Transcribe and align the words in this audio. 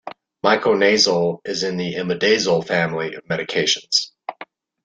Miconazole 0.43 1.41
is 1.45 1.61
in 1.61 1.77
the 1.77 1.93
imidazole 1.93 2.65
family 2.65 3.13
of 3.13 3.23
medications. 3.25 4.09